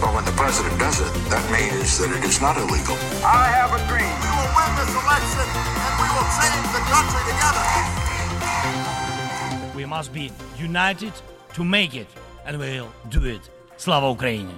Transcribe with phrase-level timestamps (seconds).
[0.00, 2.96] Well, when the president does it, that means that it is not illegal.
[3.20, 4.14] I have a dream.
[4.24, 5.46] We will win this election
[5.84, 7.64] and we will change the country together.
[9.76, 11.12] We must be united
[11.52, 12.08] to make it,
[12.46, 13.50] and we'll do it.
[13.76, 14.56] Slava Ukraini!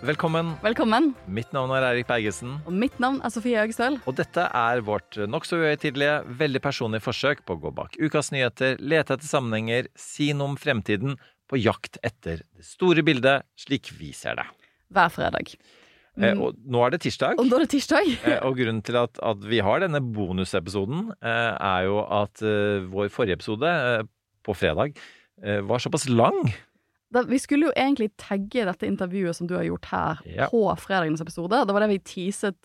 [0.00, 0.54] Velkommen.
[0.62, 1.14] Velkommen.
[1.26, 2.54] Mitt navn er Eirik Bergesen.
[2.64, 3.98] Og mitt navn er Sofie Høgestøl.
[4.08, 8.80] Og dette er vårt nokså uhøytidelige, veldig personlige forsøk på å gå bak ukas nyheter,
[8.80, 14.14] lete etter sammenhenger, si noe om fremtiden, på jakt etter det store bildet slik vi
[14.16, 14.48] ser det.
[14.94, 15.52] Hver fredag.
[16.20, 17.38] Eh, og nå er det tirsdag.
[17.38, 18.08] Og nå er det tirsdag.
[18.26, 22.82] eh, og grunnen til at, at vi har denne bonusepisoden, eh, er jo at eh,
[22.90, 24.02] vår forrige episode, eh,
[24.46, 24.98] på fredag,
[25.44, 26.42] eh, var såpass lang.
[27.14, 30.46] Da, vi skulle jo egentlig tagge dette intervjuet som du har gjort her, Ja.
[30.50, 31.64] på fredagens episode.
[31.66, 32.58] Det var det vi teaset.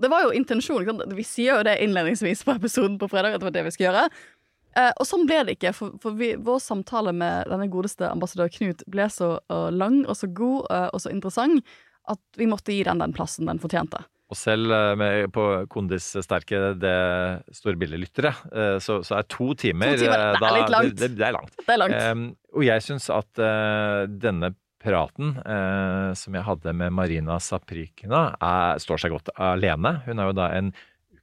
[0.00, 1.02] Det var jo intensjonen.
[1.16, 3.86] Vi sier jo det innledningsvis på episoden på fredag, at det var det vi skal
[3.90, 4.06] gjøre.
[4.78, 8.52] Eh, og sånn ble det ikke, for, for vi, vår samtale med denne godeste ambassadør
[8.54, 11.64] Knut ble så uh, lang og så god uh, og så interessant
[12.10, 14.02] at vi måtte gi den den plassen den fortjente.
[14.30, 16.96] Og selv eh, med, på kondissterke det
[17.56, 20.98] store bildet lyttere, eh, så, så er to timer, To timer, det er langt.
[21.00, 21.56] Det, det er langt.
[21.58, 21.96] Det er langt.
[21.98, 28.28] Em, og jeg syns at eh, denne praten eh, som jeg hadde med Marina Saprikina,
[28.38, 29.98] er, står seg godt alene.
[30.06, 30.70] Hun er jo da en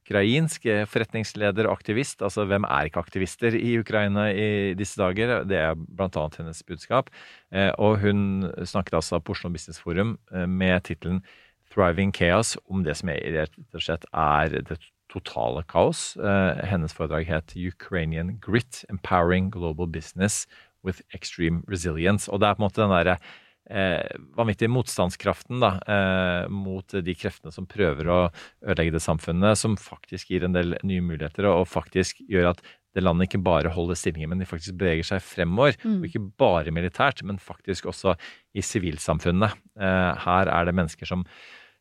[0.08, 2.22] ukrainsk eh, forretningsleder og aktivist.
[2.22, 5.44] Altså, hvem er ikke aktivister i Ukraina i disse dager?
[5.44, 7.10] Det er annet hennes budskap.
[7.52, 11.22] Eh, og hun snakket altså på Oslo Business Forum eh, med tittelen
[11.68, 14.78] 'Thriving Chaos' om det som rett og slett er det
[15.12, 16.16] totale kaos.
[16.64, 20.46] Hennes foredrag het 'Ukrainian Grit Empowering Global Business
[20.82, 22.28] with Extreme Resilience'.
[22.32, 23.18] Og det er på en måte den derre
[23.68, 28.18] vanvittige motstandskraften da, eh, mot de kreftene som prøver å
[28.64, 32.62] ødelegge det samfunnet, som faktisk gir en del nye muligheter, og, faktisk gjør at
[32.96, 35.76] det landet ikke bare holder stillingen, men de faktisk beveger seg fremover.
[35.84, 36.00] Mm.
[36.00, 38.16] Og ikke bare militært, men faktisk også
[38.56, 39.52] i sivilsamfunnet.
[39.78, 41.26] Eh, her er det mennesker som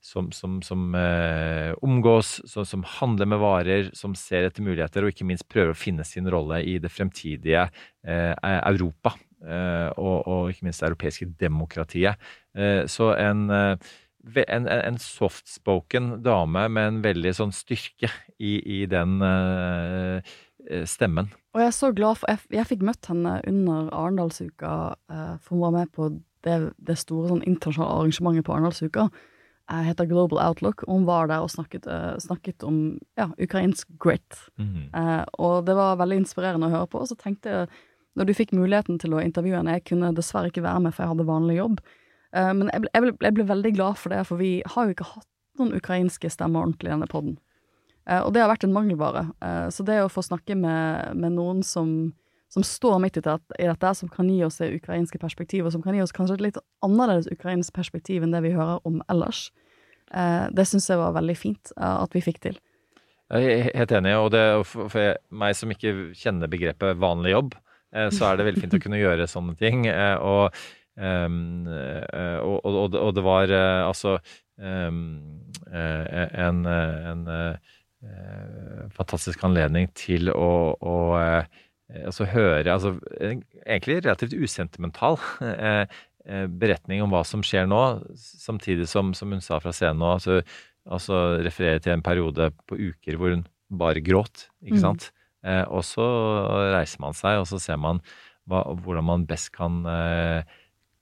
[0.07, 5.11] som, som, som eh, omgås, som, som handler med varer, som ser etter muligheter, og
[5.11, 7.65] ikke minst prøver å finne sin rolle i det fremtidige
[8.05, 9.15] eh, Europa.
[9.45, 12.15] Eh, og, og ikke minst det europeiske demokratiet.
[12.57, 13.75] Eh, så en, eh,
[14.25, 18.09] ve- en, en softspoken dame med en veldig sånn styrke
[18.39, 19.19] i, i den
[20.89, 21.29] stemmen.
[21.53, 24.73] Og jeg er så glad for Jeg, jeg fikk møtt henne under Arendalsuka,
[25.09, 26.09] eh, for hun var med på
[26.45, 29.07] det, det store sånn internasjonale arrangementet på Arendalsuka.
[29.67, 30.83] Jeg heter Global Outlook.
[30.87, 31.87] Og hun var der og snakket,
[32.23, 32.77] snakket om
[33.19, 34.37] ja, ukrainsk grit.
[34.57, 34.89] Mhm.
[34.95, 37.01] Eh, og det var veldig inspirerende å høre på.
[37.03, 37.69] Og så tenkte jeg,
[38.17, 41.05] når du fikk muligheten til å intervjue henne Jeg kunne dessverre ikke være med, for
[41.05, 41.81] jeg hadde vanlig jobb.
[42.35, 44.87] Uh, men jeg ble, jeg, ble, jeg ble veldig glad for det, for vi har
[44.87, 47.37] jo ikke hatt noen ukrainske stemmer ordentlig i denne podden.
[48.09, 49.27] Uh, og det har vært en mangelvare.
[49.43, 51.93] Uh, så det å få snakke med, med noen som,
[52.53, 55.97] som står midt i dette, som kan gi oss det ukrainske perspektivet, og som kan
[55.97, 59.49] gi oss kanskje et litt annerledes ukrainsk perspektiv enn det vi hører om ellers,
[60.13, 62.59] eh, det syns jeg var veldig fint eh, at vi fikk til.
[63.27, 64.99] Jeg er helt enig, og det, for,
[65.35, 67.66] meg som ikke kjenner begrepet vanlig jobb, eh,
[68.11, 69.85] så er det veldig fint å kunne gjøre sånne ting.
[69.87, 70.53] eh, Og,
[70.99, 74.17] ehm, eh, og, og, og det- var eh, altså
[74.59, 80.49] ehm, eh, en, eh, en eh, fantastisk anledning til å,
[80.79, 81.45] å eh,
[82.05, 85.85] altså høre altså, egentlig relativt usentimental eh,
[86.27, 87.81] eh, beretning om hva som skjer nå,
[88.17, 90.15] samtidig som, som hun sa fra scenen nå.
[90.17, 90.41] altså
[90.87, 93.41] Altså referere til en periode på uker hvor hun
[93.75, 94.83] bare gråt, ikke Mm.
[94.85, 95.09] sant.
[95.47, 96.05] Eh, og så
[96.73, 98.01] reiser man seg, og så ser man
[98.47, 100.41] hva, hvordan man best kan, eh,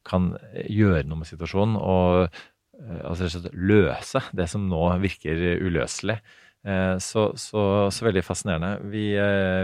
[0.06, 0.34] kan
[0.70, 1.78] gjøre noe med situasjonen.
[1.82, 6.20] Og eh, altså løse det som nå virker uløselig.
[6.66, 7.64] Så, så,
[7.94, 8.72] så veldig fascinerende.
[8.90, 9.04] Vi,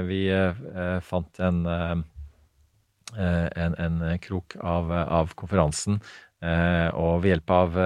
[0.05, 0.19] vi
[1.01, 1.63] fant en,
[3.17, 5.97] en, en krok av, av konferansen,
[6.45, 7.79] og ved hjelp av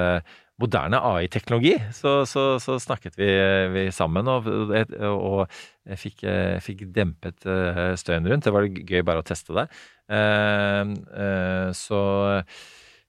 [0.61, 3.27] moderne AI-teknologi, så, så, så snakket vi,
[3.73, 5.41] vi sammen, og, og
[5.85, 6.23] jeg fikk,
[6.63, 8.47] fikk dempet eh, støyen rundt.
[8.47, 9.67] Det var gøy bare å teste det.
[10.07, 12.01] Eh, eh, så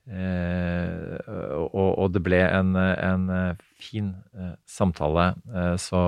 [0.06, 3.24] og, og det ble en, en
[3.82, 4.12] fin
[4.62, 5.24] samtale,
[5.82, 6.02] så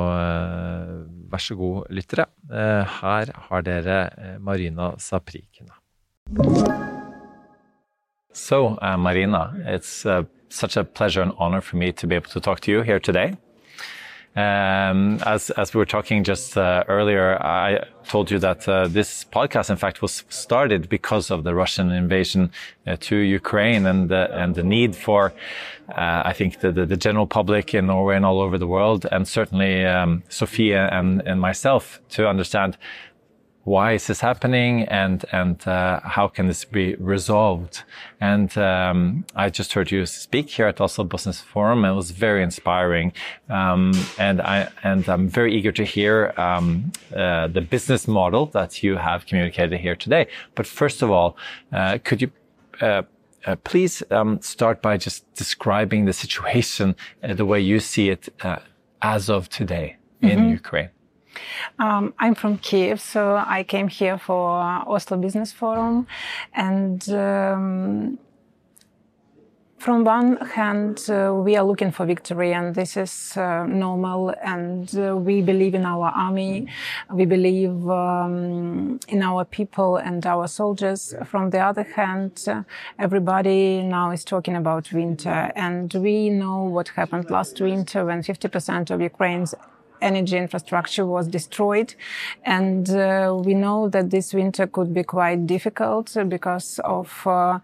[1.33, 2.29] vær så god, lyttere.
[3.01, 3.99] Her har dere
[4.39, 5.83] Marina Saprikina.
[8.39, 12.31] So, uh, Marina, it's uh, such a pleasure and honor for me to be able
[12.31, 13.37] to talk to you here today.
[14.37, 19.25] Um, as as we were talking just uh, earlier, I told you that uh, this
[19.25, 22.53] podcast, in fact, was started because of the Russian invasion
[22.87, 25.33] uh, to Ukraine and the, and the need for,
[25.89, 29.07] uh, I think, the, the, the general public in Norway and all over the world,
[29.11, 32.77] and certainly um, Sophia and and myself to understand
[33.69, 37.83] why is this happening and and uh, how can this be resolved?
[38.21, 41.85] And um, I just heard you speak here at Oslo Business Forum.
[41.85, 43.13] And it was very inspiring.
[43.49, 48.83] Um, and I and I'm very eager to hear um, uh, the business model that
[48.83, 50.27] you have communicated here today.
[50.55, 51.37] But first of all
[51.73, 52.31] uh, could you
[52.81, 53.03] uh,
[53.47, 58.29] uh, please um, start by just describing the situation uh, the way you see it
[59.03, 60.57] as of today in mm -hmm.
[60.61, 60.91] Ukraine
[61.79, 66.07] um, I'm from Kiev, so I came here for Oslo Business Forum,
[66.55, 68.19] and um,
[69.79, 74.35] from one hand, uh, we are looking for victory, and this is uh, normal.
[74.43, 76.67] And uh, we believe in our army,
[77.13, 81.15] we believe um, in our people and our soldiers.
[81.25, 82.65] From the other hand, uh,
[82.99, 88.91] everybody now is talking about winter, and we know what happened last winter when 50%
[88.91, 89.55] of Ukraine's
[90.01, 91.95] energy infrastructure was destroyed.
[92.45, 97.59] And uh, we know that this winter could be quite difficult because of uh,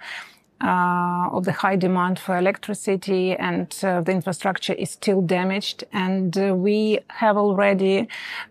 [0.61, 5.85] uh, of the high demand for electricity and uh, the infrastructure is still damaged.
[5.93, 8.09] And uh, we have already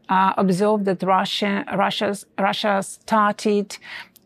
[0.09, 3.77] uh, observed that Russia, Russia's, Russia started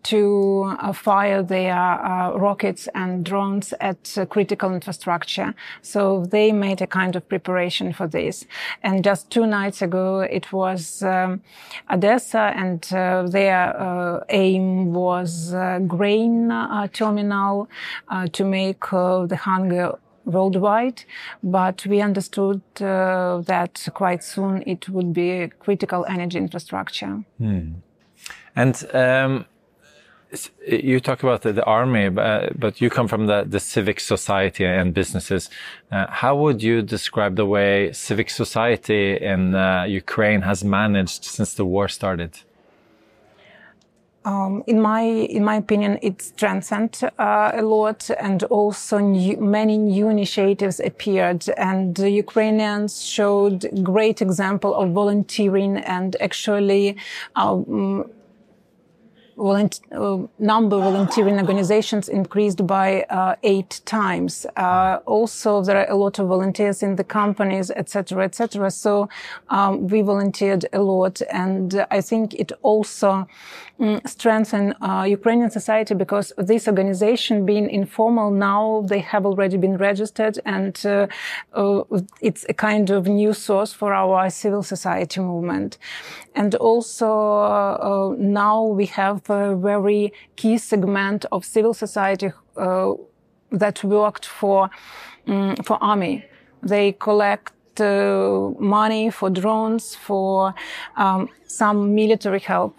[0.08, 5.54] to uh, fire their uh, rockets and drones at uh, critical infrastructure.
[5.82, 8.46] So they made a kind of preparation for this.
[8.84, 11.42] And just two nights ago, it was um,
[11.92, 16.50] Odessa, and uh, their uh, aim was uh, grain
[16.94, 17.68] terminal
[18.32, 19.92] to make the hunger
[20.24, 21.04] worldwide,
[21.42, 27.24] but we understood uh, that quite soon it would be a critical energy infrastructure.
[27.38, 27.72] Hmm.
[28.56, 29.46] And um,
[30.68, 34.66] you talk about the, the army, but, but, you come from the, the civic society
[34.66, 35.50] and businesses.
[35.92, 41.54] Uh, how would you describe the way civic society in uh, Ukraine has managed since
[41.54, 42.40] the war started?
[44.26, 49.78] Um, in my in my opinion, it strengthened uh, a lot, and also new, many
[49.78, 56.98] new initiatives appeared, and Ukrainians showed great example of volunteering and actually.
[57.38, 58.12] Um,
[59.38, 64.46] volunteer, uh, number of volunteering organizations increased by uh, eight times.
[64.56, 68.70] Uh, also, there are a lot of volunteers in the companies, etc., etc.
[68.72, 69.10] So
[69.50, 73.28] um, we volunteered a lot, and I think it also
[73.80, 79.78] um, strengthened uh, Ukrainian society because this organization, being informal now, they have already been
[79.78, 81.08] registered, and uh,
[81.54, 81.84] uh,
[82.22, 85.78] it's a kind of new source for our civil society movement.
[86.36, 92.94] And also now we have a very key segment of civil society uh,
[93.52, 94.70] that worked for
[95.28, 96.26] um, for army.
[96.64, 100.54] They collect uh, money for drones, for
[100.96, 102.76] um, some military help.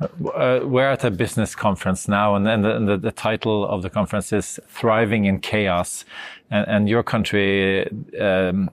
[0.00, 3.80] Uh, we're at a business conference now, and, and, the, and the, the, title of
[3.80, 6.04] the conference is "Thriving in Chaos,"
[6.50, 7.88] and, and your country
[8.20, 8.70] um,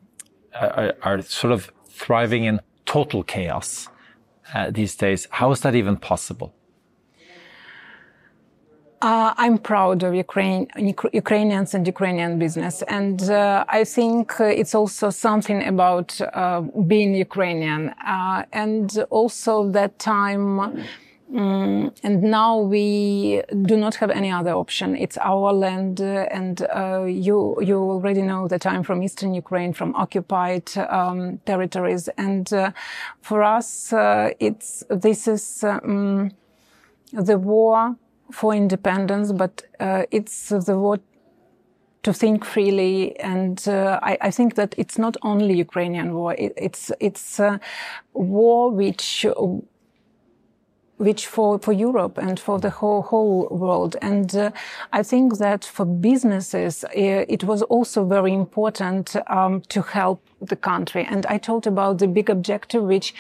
[0.53, 3.87] are, are, sort of thriving in total chaos
[4.53, 5.27] uh, these days.
[5.31, 6.53] How is that even possible?
[9.01, 10.67] Uh, I'm proud of Ukraine,
[11.13, 17.13] Ukrainians and Ukrainian business, and uh, I think uh, it's also something about uh, being
[17.13, 20.83] Ukrainian, uh, and also that time.
[21.33, 24.95] Um, and now we do not have any other option.
[24.95, 26.59] It's our land, uh, and
[27.07, 32.47] you you already know that I'm from eastern Ukraine, from occupied um, territories, and
[33.21, 33.93] for us,
[34.39, 36.31] it's this is um,
[37.13, 37.95] the war
[38.31, 40.99] for independence, but uh, it's the war
[42.01, 43.17] to think freely.
[43.19, 47.59] And uh, I, I, think that it's not only Ukrainian war; it, it's it's a
[48.13, 49.25] war which
[50.97, 53.95] which for, for Europe and for the whole, whole world.
[54.01, 54.51] And uh,
[54.91, 60.55] I think that for businesses, uh, it was also very important um, to help the
[60.55, 61.05] country.
[61.09, 63.13] And I talked about the big objective which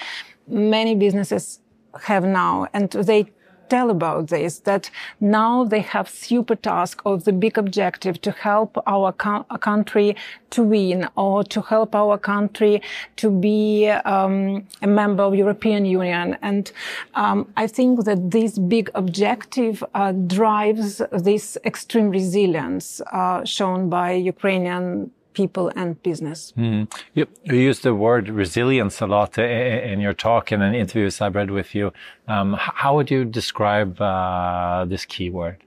[0.47, 1.59] many businesses
[2.01, 3.31] have now, and they
[3.73, 4.83] tell about this, that
[5.19, 10.09] now they have super task or the big objective to help our co- country
[10.55, 12.75] to win or to help our country
[13.21, 14.35] to be um,
[14.81, 16.37] a member of European Union.
[16.49, 16.71] And
[17.15, 24.07] um, I think that this big objective uh, drives this extreme resilience uh, shown by
[24.33, 26.53] Ukrainian people and business.
[26.57, 26.91] Mm.
[27.13, 31.35] You, you use the word resilience a lot in, your talk and in interviews I've
[31.35, 31.91] read with you.
[32.27, 35.57] Um, how would you describe uh, this keyword?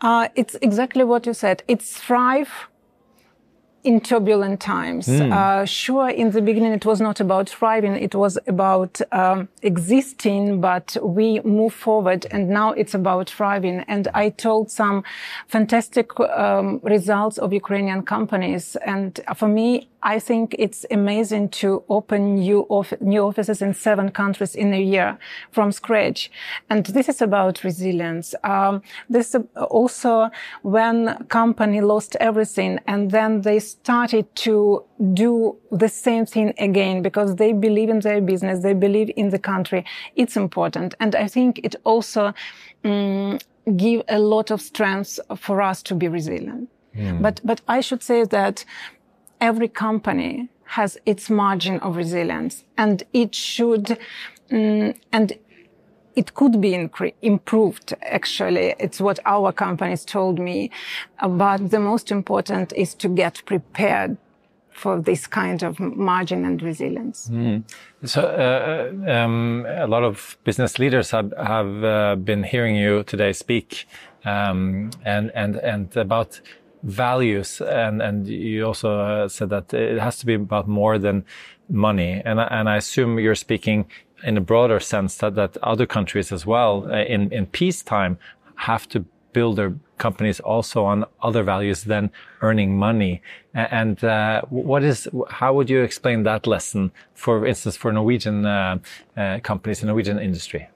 [0.00, 1.62] Uh, it's exactly what you said.
[1.66, 2.68] It's thrive
[3.84, 5.06] in turbulent times.
[5.06, 5.32] Mm.
[5.32, 7.94] Uh, sure, in the beginning, it was not about thriving.
[7.94, 13.84] It was about um, existing, but we move forward and now it's about thriving.
[13.88, 15.04] And I told some
[15.46, 18.76] fantastic um, results of Ukrainian companies.
[18.84, 24.10] And for me, I think it's amazing to open new, off- new offices in seven
[24.10, 25.18] countries in a year
[25.50, 26.30] from scratch.
[26.70, 28.34] And this is about resilience.
[28.44, 30.30] Um, this also
[30.62, 37.36] when company lost everything and then they started to do the same thing again because
[37.36, 38.62] they believe in their business.
[38.62, 39.84] They believe in the country.
[40.14, 40.94] It's important.
[41.00, 42.34] And I think it also
[42.84, 43.38] um,
[43.76, 46.68] give a lot of strength for us to be resilient.
[46.96, 47.22] Mm.
[47.22, 48.64] But, but I should say that
[49.40, 53.98] every company has its margin of resilience and it should,
[54.50, 55.38] um, and
[56.14, 56.74] it could be
[57.22, 60.68] improved actually it's what our companies told me
[61.22, 64.16] but the most important is to get prepared
[64.78, 67.28] for this kind of margin and resilience.
[67.30, 67.64] Mm.
[68.04, 73.32] So, uh, um, a lot of business leaders have, have uh, been hearing you today
[73.32, 73.86] speak,
[74.24, 76.40] um, and and and about
[76.82, 81.24] values and and you also uh, said that it has to be about more than
[81.68, 82.22] money.
[82.24, 83.86] And and I assume you're speaking
[84.24, 88.18] in a broader sense that that other countries as well uh, in in peacetime
[88.56, 93.20] have to build their companies also on other values than earning money.
[93.54, 98.78] And uh, what is how would you explain that lesson for instance for Norwegian uh,
[99.16, 100.68] uh, companies in Norwegian industry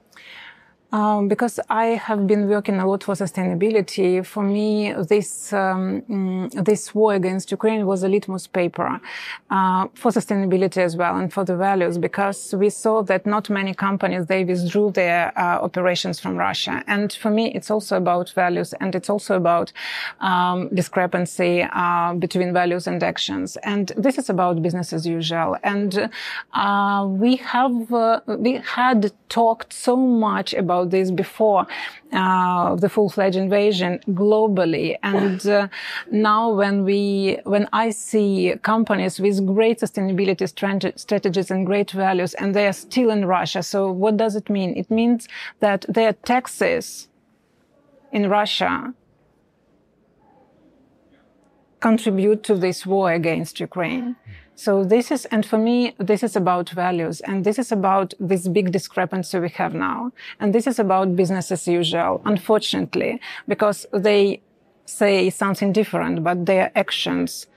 [0.93, 4.23] um, because I have been working a lot for sustainability.
[4.23, 9.01] For me, this um, mm, this war against Ukraine was a litmus paper
[9.49, 11.97] uh, for sustainability as well and for the values.
[11.97, 17.11] Because we saw that not many companies they withdrew their uh, operations from Russia, and
[17.11, 19.73] for me, it's also about values and it's also about
[20.21, 23.57] um, discrepancy uh, between values and actions.
[23.63, 25.57] And this is about business as usual.
[25.63, 26.11] And
[26.53, 31.65] uh, we have uh, we had talked so much about about this before
[32.11, 34.95] uh, the full-fledged invasion globally.
[35.03, 35.67] And uh,
[36.11, 40.47] now when we, when I see companies with great sustainability
[40.97, 43.63] strategies and great values, and they are still in Russia.
[43.63, 44.75] So what does it mean?
[44.75, 45.27] It means
[45.59, 47.07] that their taxes
[48.11, 48.93] in Russia
[51.79, 54.15] contribute to this war against Ukraine.
[54.55, 58.47] So this is, and for me, this is about values and this is about this
[58.47, 60.11] big discrepancy we have now.
[60.39, 64.41] And this is about business as usual, unfortunately, because they
[64.85, 67.47] say something different, but their actions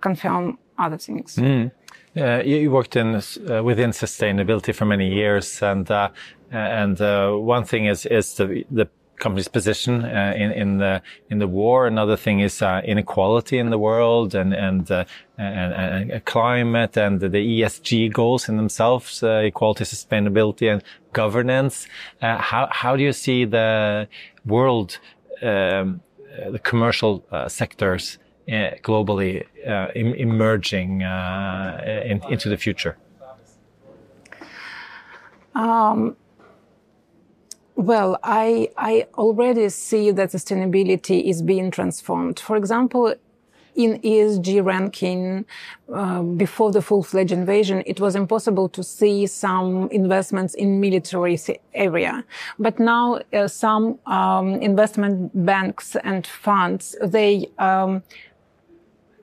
[0.00, 1.36] confirm other things.
[1.36, 1.70] Mm.
[2.16, 6.10] Uh, you worked in uh, within sustainability for many years, and uh,
[6.50, 8.86] and uh, one thing is is the the
[9.22, 10.94] company's position uh, in in the
[11.30, 11.86] in the war.
[11.86, 15.04] Another thing is uh, inequality in the world and and, uh,
[15.38, 21.86] and, and climate and the ESG goals in themselves, uh, equality, sustainability, and governance.
[22.20, 24.08] Uh, how how do you see the
[24.44, 24.98] world,
[25.42, 26.00] um,
[26.54, 28.18] the commercial uh, sectors
[28.88, 29.32] globally
[30.26, 30.90] emerging
[32.10, 32.96] in, into the future?
[35.54, 36.16] Um,
[37.76, 42.38] well, I, I already see that sustainability is being transformed.
[42.38, 43.14] For example,
[43.74, 45.44] in ESG ranking
[45.92, 51.38] uh, before the full-fledged invasion, it was impossible to see some investments in military
[51.74, 52.24] area.
[52.58, 58.02] But now uh, some um, investment banks and funds, they um,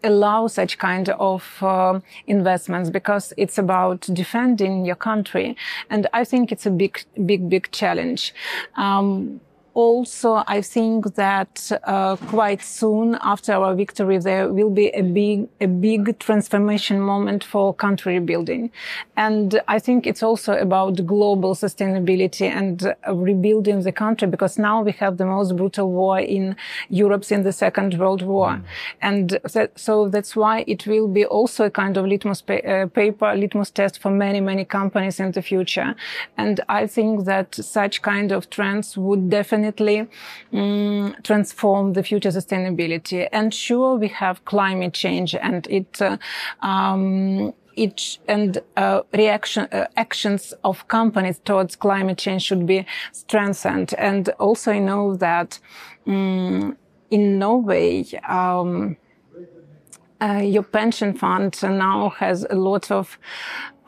[0.04, 5.56] allow such kind of uh, investments because it's about defending your country.
[5.90, 8.34] And I think it's a big, big, big challenge.
[8.76, 9.42] Um,
[9.80, 15.48] also, I think that uh, quite soon after our victory, there will be a big,
[15.62, 18.72] a big transformation moment for country rebuilding.
[19.16, 24.82] And I think it's also about global sustainability and uh, rebuilding the country because now
[24.82, 26.58] we have the most brutal war in
[26.90, 28.50] Europe since the Second World War.
[28.50, 28.64] Mm.
[29.02, 32.88] And that, so that's why it will be also a kind of litmus pa- uh,
[32.88, 35.96] paper, litmus test for many, many companies in the future.
[36.38, 39.69] And I think that such kind of trends would definitely
[40.54, 43.28] um, transform the future sustainability.
[43.32, 46.18] And sure, we have climate change and it, uh,
[46.62, 53.94] um, each and uh, reaction uh, actions of companies towards climate change should be strengthened.
[53.98, 55.60] And also, I know that
[56.06, 56.78] um,
[57.10, 58.06] in Norway.
[58.28, 58.98] Um,
[60.22, 63.18] uh, your pension fund now has a lot of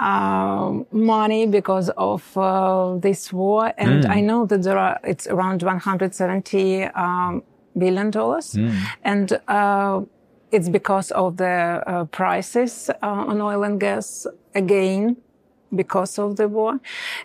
[0.01, 4.10] uh, money because of uh, this war, and mm.
[4.10, 7.43] I know that there are it's around 170 um,
[7.77, 8.75] billion dollars, mm.
[9.03, 10.01] and uh,
[10.51, 15.17] it's because of the uh, prices uh, on oil and gas again
[15.75, 16.79] because of the war,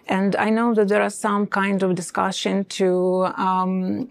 [0.06, 4.10] and I know that there are some kind of discussion to um,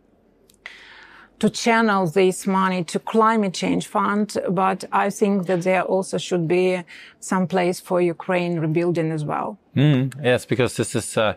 [1.39, 6.47] to channel this money to climate change fund, but I think that there also should
[6.47, 6.83] be
[7.19, 9.57] some place for Ukraine rebuilding as well.
[9.75, 11.33] Mm, yes, because this is uh,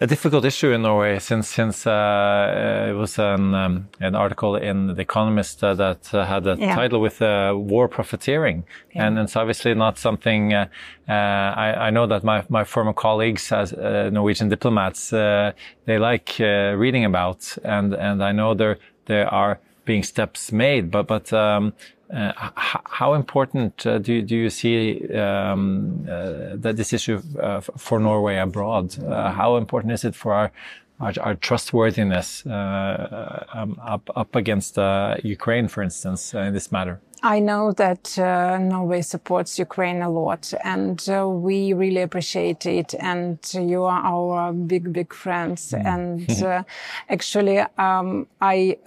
[0.00, 4.94] a difficult issue in Norway since since uh, it was an um, an article in
[4.94, 6.74] the Economist uh, that uh, had a yeah.
[6.74, 9.06] title with uh, war profiteering, yeah.
[9.06, 10.52] and it's obviously not something.
[10.52, 10.68] Uh,
[11.08, 17.56] I, I, know that my my former colleagues as Norwegian diplomats they like reading about,
[17.64, 21.72] and and I know there there are being steps made, but but um,
[22.12, 27.98] uh, how important uh, do, do you see um, uh, that this issue uh, for
[27.98, 28.96] Norway abroad?
[29.02, 30.52] Uh, how important is it for our
[30.98, 34.78] our, our trustworthiness uh, um, up up against
[35.22, 37.00] Ukraine, for instance, in this matter?
[37.22, 41.02] I know that Norway supports Ukraine a lot, and
[41.42, 42.94] we really appreciate it.
[42.98, 45.72] And you are our big, big friends.
[45.72, 45.86] Mm.
[45.86, 46.64] And
[47.08, 48.78] actually, um, I.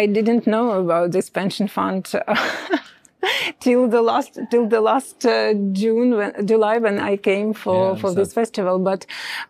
[0.00, 2.06] I didn't know about this pension fund
[3.60, 8.00] till the last till the last uh, June when, July when I came for yeah,
[8.00, 8.78] for this festival.
[8.78, 9.04] But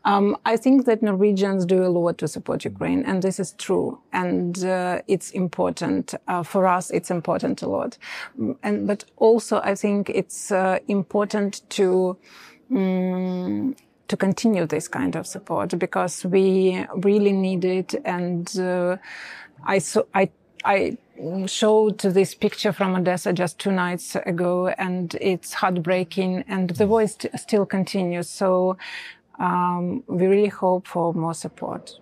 [0.05, 4.01] um, I think that Norwegians do a lot to support Ukraine, and this is true,
[4.13, 6.91] and uh, it's important uh, for us.
[6.91, 7.97] It's important a lot,
[8.65, 12.17] and but also I think it's uh, important to.
[12.73, 13.77] Um,
[14.09, 18.97] to continue this kind of support because we really need it and uh,
[19.65, 20.31] I saw, I,
[20.65, 20.97] I
[21.47, 27.17] showed this picture from Odessa just two nights ago and it's heartbreaking and the voice
[27.37, 28.29] still continues.
[28.29, 28.77] So,
[29.39, 31.99] um, we really hope for more support.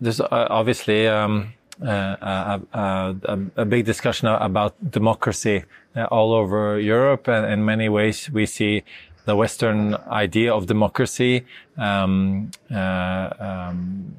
[0.00, 6.80] There's uh, obviously, um, uh, a, a, a, big discussion about democracy uh, all over
[6.80, 8.82] Europe, and in many ways we see
[9.26, 11.44] the Western idea of democracy.
[11.76, 14.16] Um, uh, um,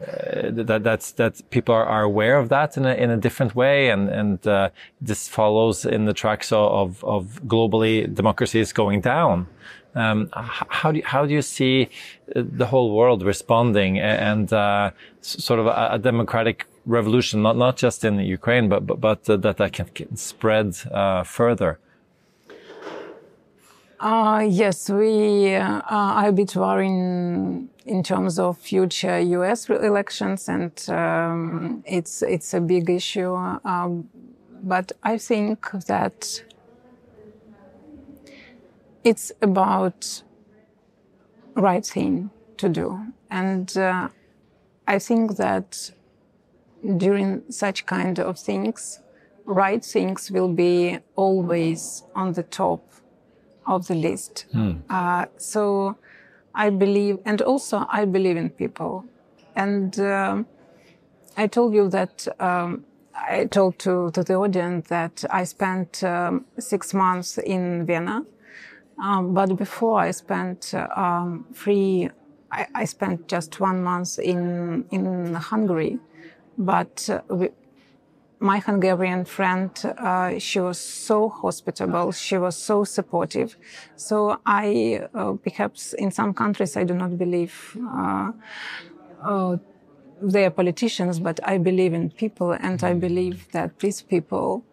[0.68, 3.90] that that's that people are, are, aware of that in a in a different way,
[3.90, 4.70] and and uh,
[5.02, 9.48] this follows in the tracks of of globally democracy is going down.
[9.96, 11.90] Um, how do you, how do you see
[12.36, 14.92] uh, the whole world responding and uh,
[15.22, 19.38] sort of a, a, democratic revolution, not not just in Ukraine, but but, but uh,
[19.38, 21.80] that that can, can spread uh, further?
[24.00, 29.68] Uh, yes, we uh, are a bit worried in, in terms of future U.S.
[29.70, 33.34] elections, and um, it's it's a big issue.
[33.34, 34.08] Um,
[34.62, 36.44] but I think that
[39.04, 40.22] it's about
[41.56, 43.00] right thing to do,
[43.32, 44.10] and uh,
[44.88, 45.90] I think that
[46.98, 49.00] during such kind of things,
[49.46, 52.84] right things will be always on the top
[53.68, 54.46] of the list.
[54.54, 54.82] Mm.
[54.90, 55.98] Uh, so
[56.56, 59.06] I believe, and also I believe in people.
[59.56, 60.48] And um,
[61.36, 66.46] I told you that um, I told to, to the audience that I spent um,
[66.60, 68.26] six months in Vienna.
[69.02, 72.10] Um, but before I spent um, three,
[72.52, 76.00] I, I, spent just one month in in Hungary.
[76.58, 77.50] But uh, we,
[78.40, 82.12] my Hungarian friend, uh, she was so hospitable.
[82.12, 83.58] She was so supportive.
[83.96, 88.32] So I, uh, perhaps in some countries, I do not believe uh,
[89.24, 89.58] uh
[90.20, 94.64] they are politicians, but I believe in people, and I believe that these people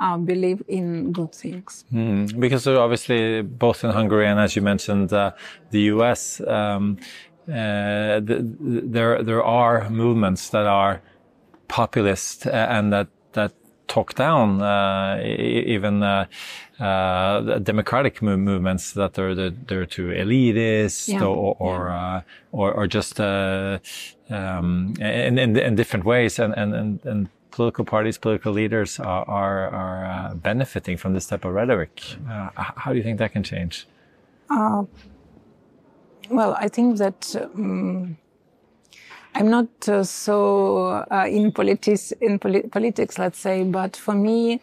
[0.00, 1.84] uh, believe in good things.
[1.92, 5.32] Mm, because obviously, both in Hungary and as you mentioned, uh,
[5.70, 6.98] the US, um,
[7.48, 8.42] uh, th-
[8.94, 11.02] there there are movements that are
[11.76, 13.52] populist and that that
[13.94, 15.20] talk down uh,
[15.74, 16.24] even uh,
[16.80, 21.24] uh, democratic movements that are the, they're too elitist Yeah.
[21.24, 22.16] or or, Yeah.
[22.16, 22.20] uh,
[22.58, 23.78] or or just uh,
[24.30, 27.06] um, in, in in different ways and and and.
[27.12, 31.92] and Political parties, political leaders are are, are uh, benefiting from this type of rhetoric.
[32.30, 32.48] Uh,
[32.82, 33.74] how do you think that can change?
[34.48, 34.82] Uh,
[36.30, 38.16] well, I think that um,
[39.34, 44.60] I'm not uh, so uh, in politics, in poli- politics, let's say, but for me,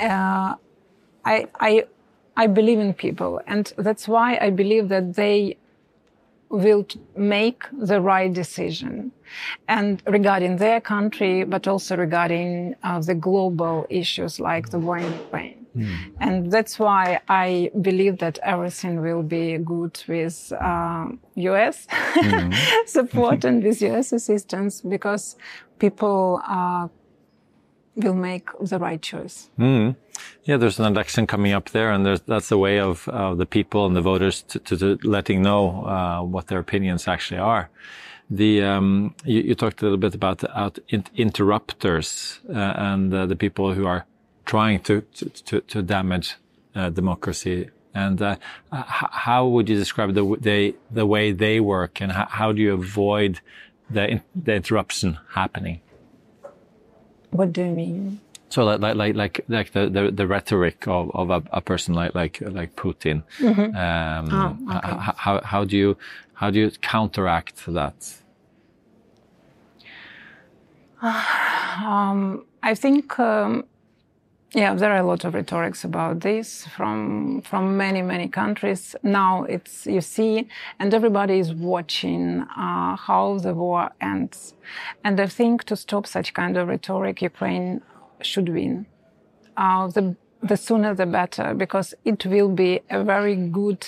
[0.00, 0.54] uh,
[1.24, 1.84] I, I,
[2.36, 5.58] I believe in people, and that's why I believe that they
[6.48, 9.12] will make the right decision,
[9.68, 15.12] and regarding their country, but also regarding uh, the global issues like the war in
[15.12, 15.65] Ukraine.
[16.20, 21.86] And that's why I believe that everything will be good with uh, US
[22.86, 25.36] support and with US assistance because
[25.78, 26.88] people uh,
[27.96, 29.50] will make the right choice.
[29.58, 29.96] Mm.
[30.44, 33.46] Yeah, there's an election coming up there, and there's, that's a way of uh, the
[33.46, 37.68] people and the voters to, to, to letting know uh, what their opinions actually are.
[38.28, 43.14] The um, you, you talked a little bit about the out in, interrupters uh, and
[43.14, 44.04] uh, the people who are
[44.46, 46.36] trying to to, to, to damage
[46.74, 47.68] uh, democracy.
[47.94, 48.36] And uh,
[49.26, 52.74] how would you describe the they the way they work, and how, how do you
[52.74, 53.40] avoid
[53.90, 55.80] the in, the interruption happening?
[57.30, 58.20] What do you mean?
[58.50, 62.14] So like like like like, the, the, the rhetoric of, of a, a person like
[62.14, 63.22] like like Putin.
[63.40, 63.74] Mhm.
[63.74, 65.12] Um, Oh, okay.
[65.16, 65.96] how how do you
[66.34, 67.96] how do you counteract that?
[71.84, 73.64] Um, I think, um,
[74.56, 78.96] yeah, there are a lot of rhetorics about this from from many many countries.
[79.02, 84.54] Now it's you see, and everybody is watching uh, how the war ends.
[85.04, 87.82] And I think to stop such kind of rhetoric, Ukraine
[88.22, 88.86] should win.
[89.58, 93.86] Uh, the the sooner the better, because it will be a very good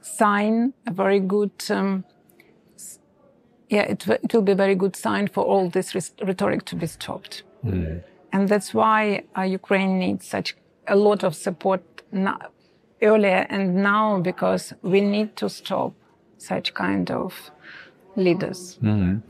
[0.00, 1.50] sign, a very good.
[1.68, 2.04] Um,
[3.68, 6.86] yeah, it, it will be a very good sign for all this rhetoric to be
[6.86, 7.42] stopped.
[8.34, 10.56] And that's why uh, Ukraine needs such
[10.88, 12.38] a lot of support now,
[13.00, 15.92] earlier and now because we need to stop
[16.36, 17.32] such kind of
[18.16, 18.78] leaders.
[18.82, 19.22] Mhm.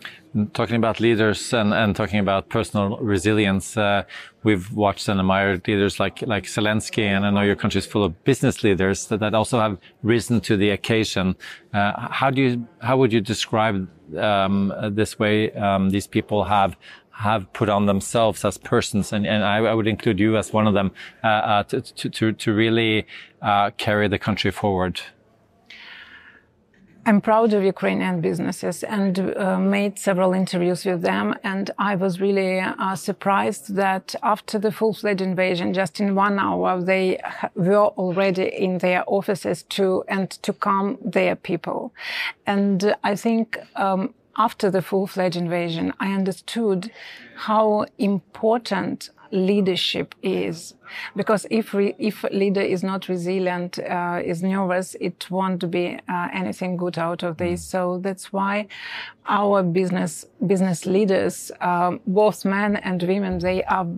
[0.53, 4.03] Talking about leaders and, and talking about personal resilience, uh,
[4.43, 8.05] we've watched and admired leaders like like Zelensky, and I know your country is full
[8.05, 11.37] of business leaders that, that also have risen to the occasion.
[11.73, 13.77] Uh, how do you how would you describe
[14.19, 16.77] um, this way um, these people have
[17.17, 20.67] have put on themselves as persons, and, and I, I would include you as one
[20.67, 20.91] of them,
[21.23, 23.07] uh, uh, to, to to really
[23.41, 25.01] uh, carry the country forward.
[27.07, 31.35] I'm proud of Ukrainian businesses and uh, made several interviews with them.
[31.43, 36.81] And I was really uh, surprised that after the full-fledged invasion, just in one hour,
[36.81, 37.21] they
[37.55, 41.93] were already in their offices to and to calm their people.
[42.47, 46.91] And I think um, after the full-fledged invasion, I understood
[47.37, 50.75] how important leadership is.
[51.17, 55.99] Because if re- if a leader is not resilient uh, is nervous it won't be
[56.09, 57.65] uh, anything good out of this.
[57.65, 58.69] So that's why
[59.27, 63.89] our business business leaders um, both men and women they are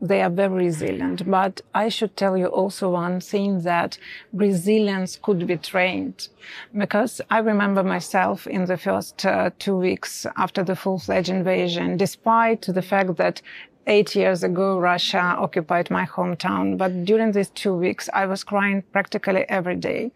[0.00, 3.98] they are very resilient but i should tell you also one thing that
[4.32, 6.28] resilience could be trained
[6.76, 12.62] because i remember myself in the first uh, two weeks after the full-fledged invasion despite
[12.62, 13.42] the fact that
[13.88, 16.76] eight years ago, Russia occupied my hometown.
[16.76, 20.12] But during these two weeks, I was crying practically every day.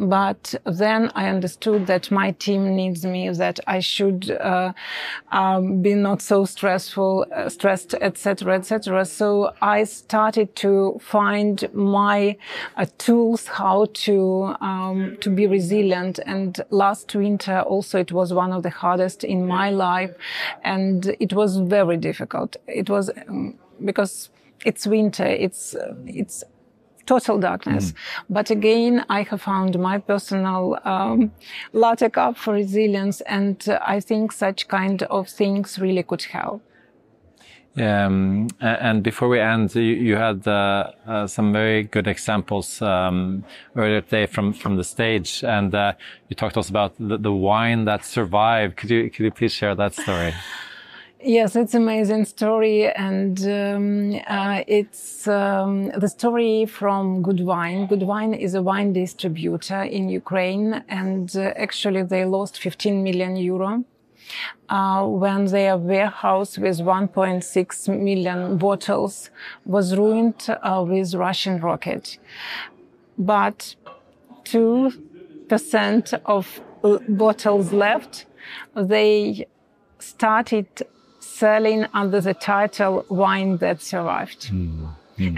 [0.00, 4.72] But then I understood that my team needs me, that I should uh,
[5.30, 9.04] um, be not so stressful, uh, stressed, etc., etc.
[9.04, 12.38] So I started to find my
[12.78, 16.18] uh, tools how to um, to be resilient.
[16.24, 20.14] And last winter also it was one of the hardest in my life,
[20.64, 22.56] and it was very difficult.
[22.66, 24.30] It was um, because
[24.64, 25.26] it's winter.
[25.26, 26.42] It's uh, it's
[27.06, 27.92] total darkness.
[28.28, 31.32] But again, I have found my personal um,
[31.72, 36.62] latte cup for resilience, and uh, I think such kind of things really could help.
[37.76, 43.44] Um, and before we end, you, you had uh, uh, some very good examples um,
[43.76, 45.92] earlier today from, from the stage, and uh,
[46.28, 48.76] you talked to us about the, the wine that survived.
[48.76, 50.34] Could you could you please share that story?
[51.22, 57.86] Yes, it's an amazing story, and um, uh, it's um, the story from Good Wine.
[57.86, 63.36] Good Wine is a wine distributor in Ukraine, and uh, actually they lost 15 million
[63.36, 63.84] euro
[64.70, 69.28] uh, when their warehouse with 1.6 million bottles
[69.66, 72.16] was ruined uh, with Russian rocket.
[73.18, 73.76] But
[74.44, 74.90] two
[75.50, 78.24] percent of uh, bottles left,
[78.74, 79.46] they
[79.98, 80.66] started
[81.40, 84.50] selling under the title Wine That Survived.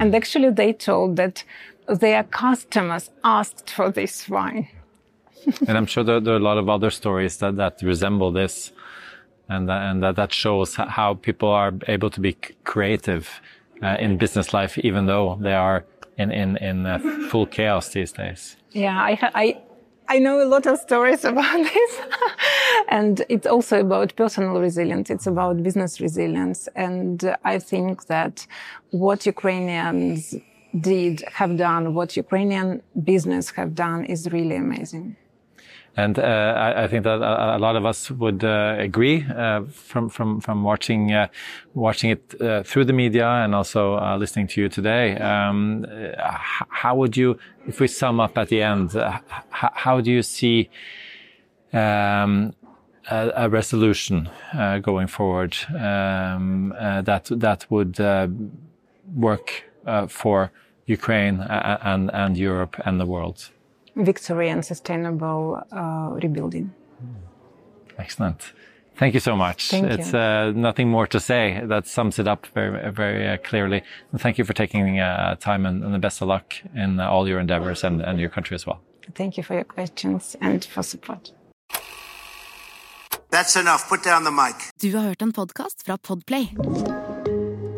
[0.00, 1.44] And actually, they told that
[1.88, 4.68] their customers asked for this wine.
[5.68, 8.72] and I'm sure there, there, are a lot of other stories that, that resemble this,
[9.48, 13.40] and that, and that, that shows how people are able to be creative
[13.82, 15.84] uh, in business life, even though they are
[16.16, 16.98] in in, in uh,
[17.30, 18.56] full chaos these days.
[18.70, 19.62] Yeah, I, I
[20.14, 21.92] I know a lot of stories about this.
[22.88, 25.08] and it's also about personal resilience.
[25.08, 26.68] It's about business resilience.
[26.76, 28.46] And I think that
[28.90, 30.34] what Ukrainians
[30.78, 35.16] did, have done, what Ukrainian business have done is really amazing.
[35.96, 39.64] And uh, I, I, think that a, a, lot of us would uh, agree uh,
[39.64, 41.28] from from from watching uh,
[41.74, 45.18] watching it uh, through the media and also uh, listening to you today.
[45.18, 45.84] Um,
[46.16, 48.92] how would you, if we sum up at the end,
[49.50, 50.70] how do you see
[51.74, 52.54] um,
[53.10, 54.30] a, a, resolution
[54.80, 57.98] going forward um, that that would
[59.14, 59.64] work
[60.08, 60.52] for
[60.86, 63.50] Ukraine and and Europe and the world?
[63.96, 66.72] Victory and sustainable uh, rebuilding.
[67.98, 68.52] Excellent.
[68.96, 69.70] Thank you so much.
[69.70, 70.18] Thank it's you.
[70.18, 71.60] Uh, nothing more to say.
[71.64, 73.82] That sums it up very, very uh, clearly.
[74.12, 77.26] And thank you for taking uh, time and, and, the best of luck in all
[77.26, 78.80] your endeavors and, and your country as well.
[79.14, 81.32] Thank you for your questions and for support.
[83.30, 83.88] That's enough.
[83.88, 84.56] Put down the mic.
[84.80, 86.48] Du har hørt en podkast fra Podplay.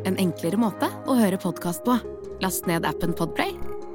[0.05, 1.99] En enklere måte å høre podkast på.
[2.41, 3.55] Last ned appen Podplay